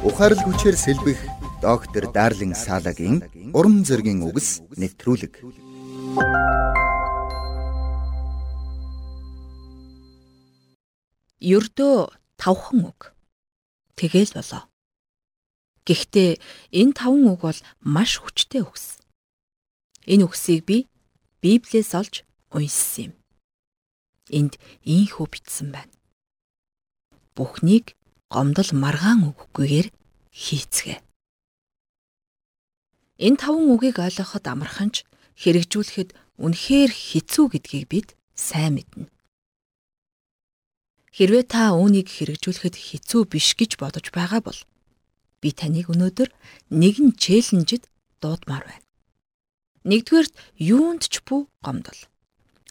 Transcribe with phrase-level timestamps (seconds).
[0.00, 1.20] Ухаарл хүчээр сэлбэх
[1.60, 3.20] доктор Дарлин Салагийн
[3.52, 5.44] уран зөгийн үгс нэвтрүүлэг.
[11.44, 11.96] Ердөө
[12.40, 13.12] тавхан үг.
[13.92, 14.64] Тэгэл болоо.
[15.84, 16.40] Гэхдээ
[16.80, 19.04] энэ таван үг бол маш хүчтэй үгс.
[20.08, 20.88] Энэ үгсийг би
[21.44, 23.14] Библиэс олж уншсан юм.
[24.32, 25.92] Энд ийхүү бичсэн байна.
[27.36, 27.99] Бүхнийг
[28.30, 29.88] гомдол маргаан өгөхгүйгээр
[30.30, 30.98] хийцгээ.
[33.26, 35.02] Энэ таван үгийг ойлгоход амарханч
[35.42, 39.10] хэрэгжүүлэхэд үнэхээр хэцүү гэдгийг бид сайн мэднэ.
[41.10, 44.60] Хэрвээ та үүнийг хэрэгжүүлэхэд хэцүү биш гэж бодож байгаа бол
[45.42, 46.30] би таныг өнөөдөр
[46.70, 47.90] нэгэн челленжэд
[48.22, 48.86] дуудмаар байна.
[49.90, 52.00] Нэгдүгээрт юунд ч бүү гомдол.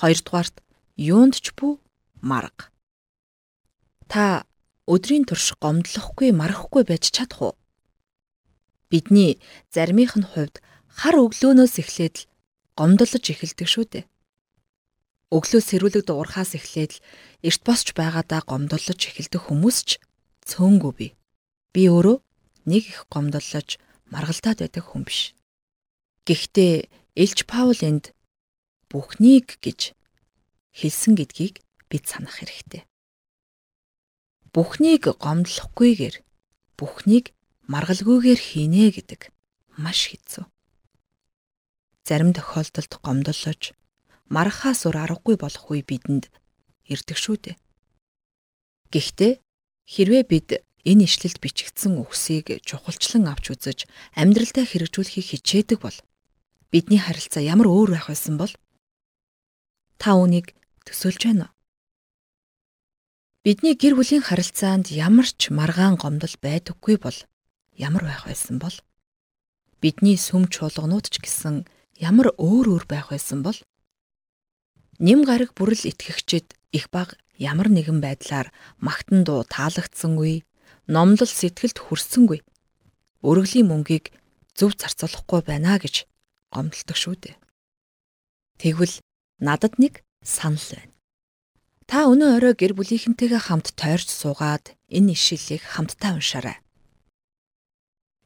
[0.00, 0.56] Хоёрдугаарт
[0.98, 1.78] юунд ч бүү
[2.20, 2.72] марга.
[4.08, 4.48] Та
[4.84, 7.54] өдрийн турш гомдлохгүй марахгүй байж чадах уу?
[8.92, 9.40] Бидний
[9.72, 10.60] заримынх нь хувьд
[10.92, 12.28] хар өглөөнөөс эхлээд л
[12.76, 14.04] гомдлож эхэлдэг шүү дээ.
[15.32, 17.02] Өглөө сэрүүлэг дуурхаас эхлээд л
[17.48, 19.90] эрт босч байгаадаа гомдлож эхэлдэг хүмүүс ч
[20.44, 21.08] цөөнгүй би.
[21.72, 22.20] Би өөрөө
[22.68, 23.80] нэг их гомдлож
[24.12, 25.32] маргалдаад байдаг хүн биш.
[26.28, 28.12] Гэхдээ Илч Паул энд
[28.92, 29.96] бүхнийг гэж
[30.76, 32.84] хэлсэн гэдгийг бид санах хэрэгтэй
[34.54, 36.16] бүхнийг гомдлохгүйгээр
[36.78, 37.34] бүхнийг
[37.66, 39.20] маргалгүйгээр хийнэ гэдэг
[39.82, 40.46] маш хэцүү.
[42.06, 43.74] Зарим тохиолдолд гомдлож
[44.30, 46.30] мархаас өр аргагүй болох үе бидэнд
[46.86, 47.56] ирдэг шүү дээ.
[48.94, 49.32] Гэхдээ
[49.90, 50.48] хэрвээ бид
[50.86, 53.78] энэ ишлэлд бичигдсэн үгсийг чухалчлан авч үзэж
[54.14, 55.98] амьдралдаа хэрэгжүүлэхийг хичээдэг бол
[56.70, 58.52] бидний харилцаа ямар өөр байх байсан бол
[59.98, 60.52] та үүнийг
[60.84, 61.53] төсөөлж байна уу?
[63.44, 67.18] Бидний гэр бүлийн харилцаанд ямар ч маргаан гомдол байдаггүй бол
[67.76, 68.72] ямар байх байсан бол
[69.84, 71.68] бидний сүм чуулганууд ч гэсэн
[72.00, 73.58] ямар өөр өөр байх байсан бол
[74.96, 78.48] нэм гараг бүрэл итгэгчэд их баг ямар нэгэн байдлаар
[78.80, 80.48] магтан дуу таалагдсангүй
[80.88, 82.40] номлол сэтгэлд хүрсэнгүй
[83.28, 84.08] өргөлийн мөнгийг
[84.56, 86.08] зөв зарцуулахгүй байна гэж
[86.48, 87.36] гомдолдог шүү дээ.
[88.56, 89.04] Тэгвэл
[89.36, 90.93] надад нэг санал байна.
[91.84, 96.56] Та өнөө орой гэр бүлийнхэнтэйгээ хамт тойрч суугаад энэ ишлэлийг хамтдаа уншаарай.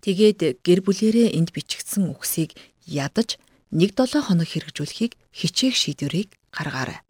[0.00, 2.56] Тэгээд гэр бүлэрээ энд бичигдсэн үгсийг
[2.86, 3.36] ядаж
[3.74, 7.02] 1-7 хоног хэрэгжүүлэхийг хичээх шийдвэрийг гаргаарай.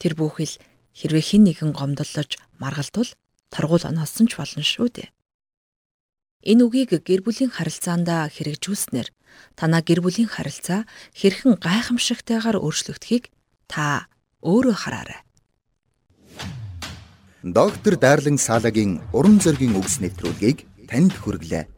[0.00, 0.54] Тэр бүхэл
[0.94, 3.10] хэрвээ хэн нэгэн гомдлож маргалдвал
[3.50, 5.08] торгуул оноолсон ч болно шүү дээ.
[6.46, 9.08] Энэ үгийг гэр бүлийн харилцаандаа хэрэгжүүлснээр
[9.58, 13.34] танаа гэр бүлийн харилцаа хэрхэн гайхамшигтайгаар өөрчлөгдөхийг
[13.66, 14.06] та
[14.42, 15.20] өөрөө хараарай.
[17.42, 21.77] Доктор Дарлин Салагийн уран зөгийн үгс нэвтрүүлгийг танд хүргэлээ.